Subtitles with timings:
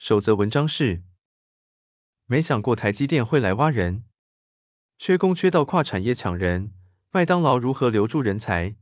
[0.00, 1.02] 守则文章是：
[2.24, 4.04] 没想过台积电会来挖人，
[4.98, 6.72] 缺工缺到跨产业抢人，
[7.12, 8.76] 麦当劳如何留住人才？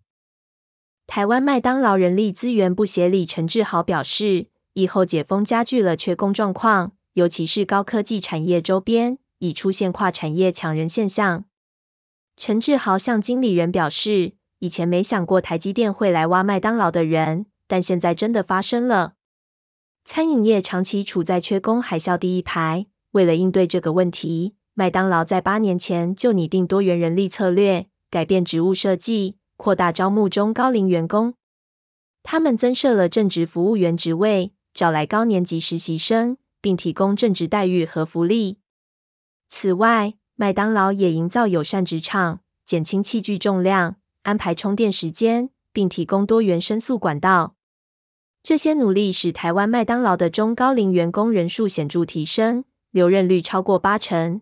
[1.08, 11.46] 台湾麦当劳人力资源部协理陈志豪表示，以后解封加剧了缺工状况，尤其是高科技产业周边，已出现跨产业抢人现象。
[12.36, 19.14] 陈志豪向经理人表示，以前没想过台积电会来挖麦当劳的人，但现在真的发生了。
[20.10, 31.34] 餐饮业长期处在缺工海啸第一排，为了应对这个问题，麦当劳在八年前就拟定多元人力策略，改变职务设计，扩大招募中高龄员工。
[32.22, 38.60] 他们增设了正职服务员职位，找来高年级实习生，并提供正职待遇和福利。
[39.50, 47.56] 此外，麦当劳也营造友善职场，减轻器具重量，安排充电时间，并提供多元申诉管道。
[48.42, 54.40] 这些努力使台湾麦当劳的中高龄员工人数显著提升，留任率超过八成。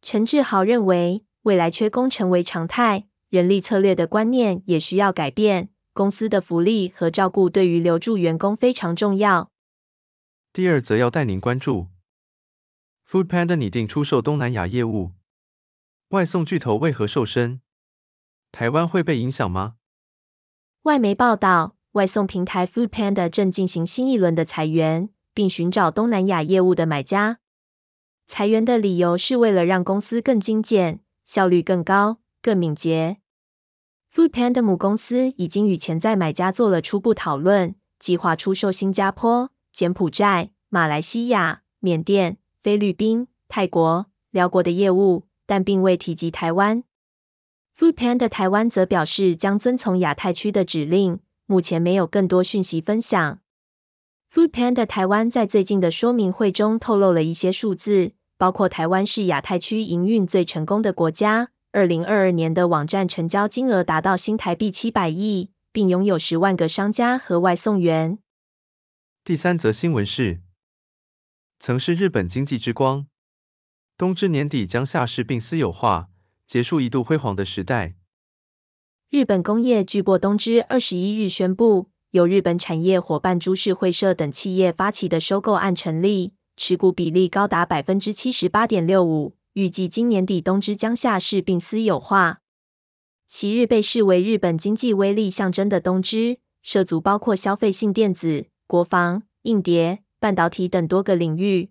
[0.00, 9.50] 陈志豪认为，未来缺工成为常态，人力策略的观念也需要改变，公司的福利和照顾对于留住员工非常重要。
[10.52, 11.86] 第二则要带您关注。
[13.08, 15.12] Foodpanda 拟定出售东南亚业务，
[16.08, 17.60] 外送巨头为何瘦身？
[18.50, 19.76] 台湾会被影响吗？
[20.82, 27.38] 外媒报道，外送平台 Foodpanda 正进行新一轮的裁员，并寻找东南亚业务的买家。
[28.26, 33.18] 裁员的理由是为了让公司更精简、效率更高、更敏捷。
[34.14, 42.38] Foodpanda 母公司已经与潜在买家做了初步讨论，计划出售新加坡、柬埔寨、马来西亚、缅甸。
[42.62, 46.84] 菲律宾、泰国、寮国的业务，但并未提及台湾。
[47.76, 51.18] Foodpanda 台湾则表示将遵从亚太区的指令，
[51.52, 53.40] 目前没有更多讯息分享。
[54.32, 68.18] Foodpanda 台湾在最近的说明会中透露了一些数字，包括台湾是亚太区营运最成功的国家，二零二二年的网站成交金额达到新台币七百亿，并拥有十万个商家和外送员。
[69.22, 70.40] 第三则新闻是。
[71.58, 73.06] 曾是日本经济之光，
[73.98, 76.08] 东芝年底将下市并私有化，
[76.46, 77.94] 结束一度辉煌的时代。
[79.12, 92.40] 日本工业巨擘东芝二十一日宣布，由日本产业伙伴株式会社等企业发起的收购案成立，持股比例高达百分之七十八点六五，预计今年底东芝将下市并私有化。
[93.28, 99.98] 昔日被视为日本经济威力象征的东芝，涉足包括消费性电子、国防、硬碟。
[100.20, 101.68] 半导体等多个领域。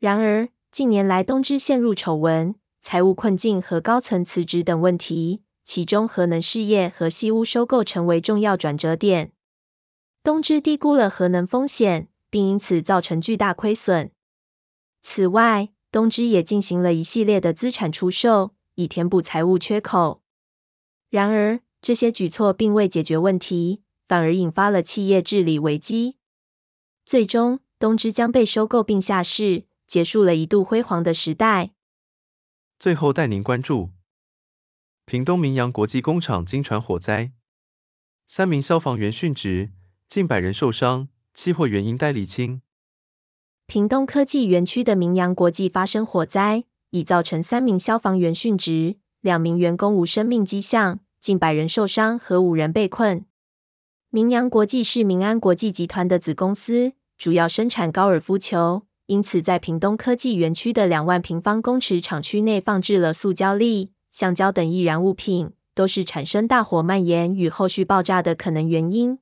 [0.00, 9.30] 然而，近年来东芝陷入丑闻、财务困境和高层辞职等问题，其中核能事业和西屋收购成为重要转折点。
[10.24, 14.10] 东芝低估了核能风险，并因此造成巨大亏损。
[15.00, 20.20] 此外，东芝也进行了一系列的资产出售，以填补财务缺口。
[21.08, 26.16] 然而，这些举措并未解决问题，反而引发了企业治理危机。
[27.06, 31.70] 最终，东芝将被收购并下市，结束了一度辉煌的时代。
[32.80, 33.90] 最后带您关注：
[35.10, 37.32] 屏东明扬国际工厂惊传火灾，
[38.28, 39.70] 三名消防员殉职，
[40.06, 42.62] 近百人受伤，起火原因待厘清。
[43.66, 53.24] 屏东科技园区的明扬国际发生火灾，已造成三名消防员殉职，两名员工无生命迹象，近百人受伤和五人被困。
[54.10, 56.92] 明扬国际是明安国际集团的子公司。
[57.18, 69.18] 主要生产高尔夫球，因此在屏东科技园区的两万平方公尺厂区内放置了塑胶粒、橡胶等易燃物品，都是产生大火蔓延与后续爆炸的可能原因。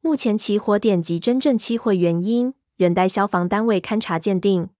[0.00, 4.70] 目前起火点及真正起火原因仍待消防单位勘查鉴定。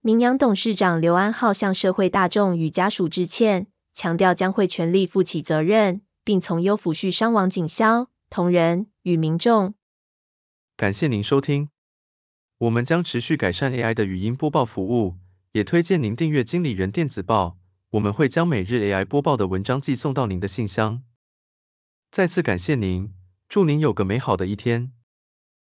[0.00, 9.74] 明扬董事长刘安浩向社会大众与家属致歉，强调将会全力负起责任，并从优抚恤伤亡警消、同仁与民众。
[10.78, 11.68] 感谢您收听，
[12.56, 15.16] 我们将持续改善 AI 的语音播报服务，
[15.52, 17.58] 也推荐您订阅经理人电子报，
[17.90, 21.02] 我们会将每日 AI 播报的文章寄送到您的信箱。
[22.12, 23.12] 再次感谢您，
[23.48, 24.92] 祝您有个美好的一天。